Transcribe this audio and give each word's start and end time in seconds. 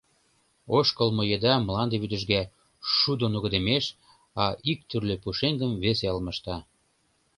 Ошкылмо 0.77 1.23
еда 1.35 1.53
мланде 1.67 1.95
вӱдыжга, 2.01 2.41
шудо 2.95 3.25
нугыдемеш, 3.33 3.85
а 4.43 4.45
иктӱрлӧ 4.71 5.15
пушеҥгым 5.23 5.71
весе 5.83 6.05
алмашта. 6.11 6.57